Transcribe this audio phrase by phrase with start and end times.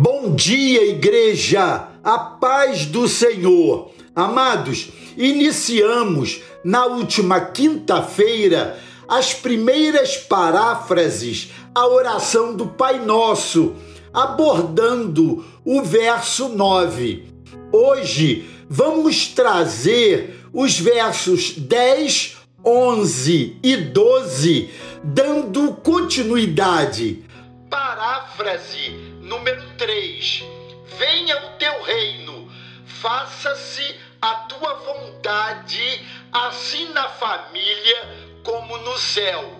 [0.00, 1.88] Bom dia, igreja!
[2.04, 3.90] A paz do Senhor.
[4.14, 13.74] Amados, iniciamos na última quinta-feira as primeiras paráfrases à oração do Pai Nosso,
[14.14, 17.34] abordando o verso 9.
[17.72, 24.70] Hoje vamos trazer os versos 10, 11 e 12,
[25.02, 27.24] dando continuidade.
[27.68, 29.07] Paráfrase
[29.88, 30.44] 3.
[30.98, 32.46] Venha o teu reino,
[32.84, 39.50] faça-se a tua vontade, assim na família como no céu.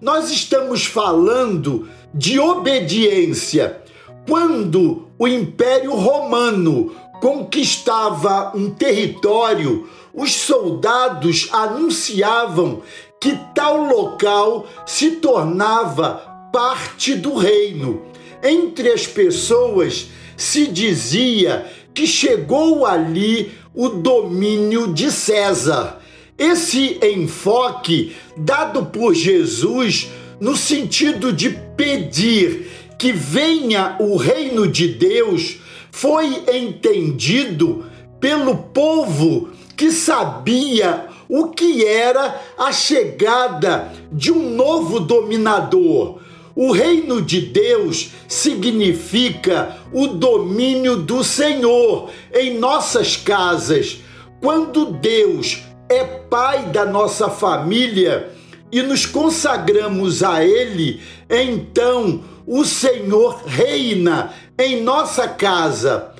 [0.00, 3.82] Nós estamos falando de obediência.
[4.26, 12.82] Quando o Império Romano conquistava um território, os soldados anunciavam
[13.20, 18.13] que tal local se tornava parte do reino
[18.44, 26.00] entre as pessoas se dizia que chegou ali o domínio de César.
[26.36, 30.08] Esse enfoque dado por Jesus
[30.40, 32.68] no sentido de pedir
[32.98, 35.58] que venha o reino de Deus
[35.90, 37.86] foi entendido
[38.20, 46.20] pelo povo que sabia o que era a chegada de um novo dominador
[46.56, 53.98] o reino de Deus significa o domínio do Senhor em nossas casas.
[54.40, 58.30] Quando Deus é pai da nossa família
[58.70, 66.12] e nos consagramos a Ele, então o Senhor reina em nossa casa.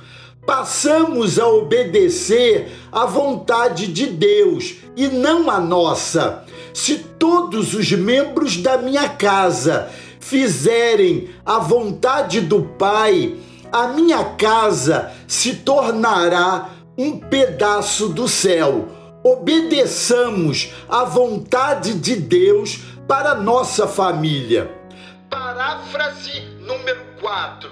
[0.46, 6.44] Passamos a obedecer à vontade de Deus e não à nossa.
[6.72, 9.90] Se todos os membros da minha casa
[10.24, 13.36] fizerem a vontade do Pai,
[13.70, 18.88] a minha casa se tornará um pedaço do céu.
[19.22, 24.74] Obedeçamos à vontade de Deus para nossa família.
[25.28, 27.70] Paráfrase número 4.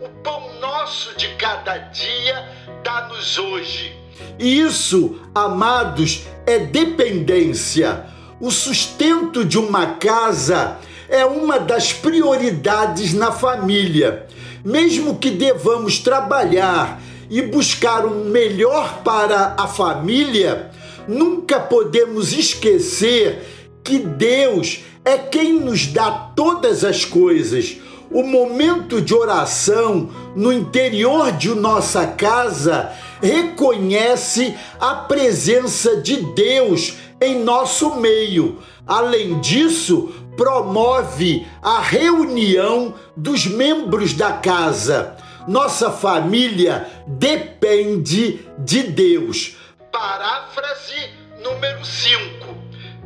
[0.00, 2.48] O pão nosso de cada dia
[2.82, 3.94] dá-nos hoje.
[4.38, 8.06] Isso, amados, é dependência.
[8.40, 10.78] O sustento de uma casa
[11.10, 14.26] é uma das prioridades na família.
[14.64, 20.70] Mesmo que devamos trabalhar e buscar o melhor para a família,
[21.08, 23.42] nunca podemos esquecer
[23.82, 27.76] que Deus é quem nos dá todas as coisas.
[28.10, 37.42] O momento de oração no interior de nossa casa reconhece a presença de Deus em
[37.42, 38.58] nosso meio.
[38.86, 45.14] Além disso, promove a reunião dos membros da casa.
[45.46, 49.56] Nossa família depende de Deus.
[49.92, 51.10] Paráfrase
[51.42, 52.56] número 5.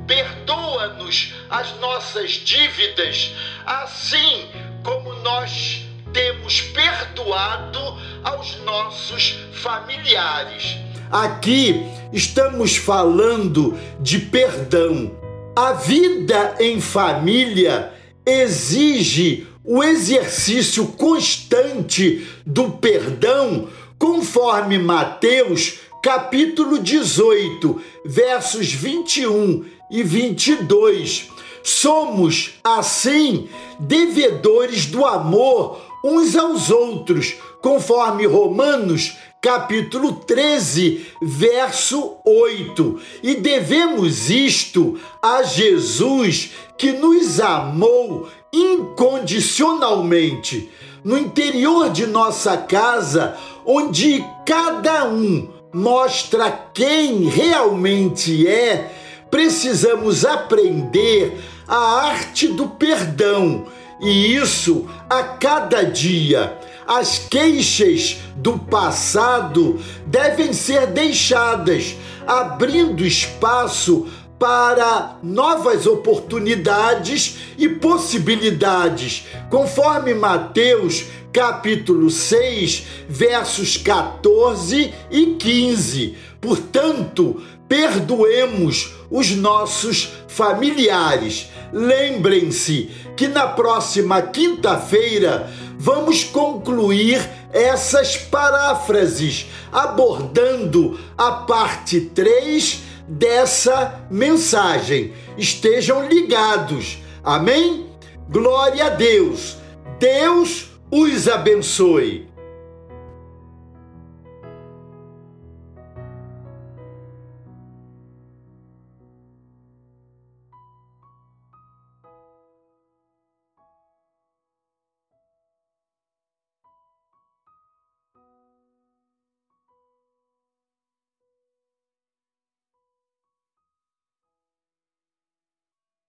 [0.06, 3.34] Perdoa-nos as nossas dívidas,
[3.66, 4.46] assim
[4.84, 10.76] como nós temos perdoado aos nossos familiares.
[11.10, 15.23] Aqui estamos falando de perdão.
[15.56, 17.92] A vida em família
[18.26, 31.28] exige o exercício constante do perdão, conforme Mateus capítulo 18, versos 21 e 22.
[31.62, 33.48] Somos, assim,
[33.78, 42.98] devedores do amor uns aos outros, conforme Romanos capítulo 13, verso 8.
[43.22, 50.70] E devemos isto a Jesus que nos amou incondicionalmente.
[51.04, 58.90] No interior de nossa casa, onde cada um mostra quem realmente é,
[59.30, 61.38] precisamos aprender
[61.68, 63.66] a arte do perdão
[64.00, 66.58] e isso a cada dia.
[66.86, 71.96] As queixas do passado devem ser deixadas,
[72.26, 74.06] abrindo espaço
[74.38, 81.04] para novas oportunidades e possibilidades, conforme Mateus
[81.34, 86.16] capítulo 6, versos 14 e 15.
[86.40, 91.48] Portanto, perdoemos os nossos familiares.
[91.72, 97.20] Lembrem-se que na próxima quinta-feira vamos concluir
[97.52, 105.12] essas paráfrases, abordando a parte 3 dessa mensagem.
[105.36, 106.98] Estejam ligados.
[107.24, 107.86] Amém?
[108.28, 109.56] Glória a Deus.
[109.98, 112.24] Deus os abençoe.